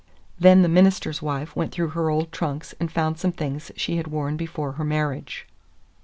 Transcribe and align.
Then 0.39 0.63
the 0.63 0.67
minister's 0.67 1.21
wife 1.21 1.55
went 1.55 1.71
through 1.71 1.89
her 1.89 2.09
old 2.09 2.31
trunks 2.31 2.73
and 2.79 2.91
found 2.91 3.19
some 3.19 3.31
things 3.31 3.71
she 3.75 3.97
had 3.97 4.07
worn 4.07 4.35
before 4.35 4.71
her 4.71 4.83
marriage. 4.83 5.45